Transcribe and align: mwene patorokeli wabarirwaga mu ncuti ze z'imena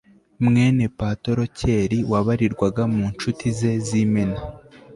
mwene 0.45 0.85
patorokeli 0.97 1.97
wabarirwaga 2.11 2.83
mu 2.93 3.03
ncuti 3.11 3.47
ze 3.57 3.73
z'imena 3.85 4.39